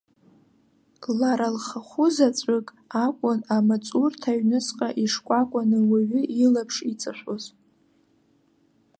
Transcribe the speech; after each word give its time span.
Лара 1.19 1.49
лхахәы 1.55 2.07
заҵәык 2.15 2.67
акәын 3.05 3.39
амаҵурҭа 3.55 4.29
аҩныҵҟа 4.33 4.87
ишкәакәаны 5.03 5.79
уаҩы 5.89 6.21
илаԥш 6.43 6.75
иҵашәоз. 6.91 7.43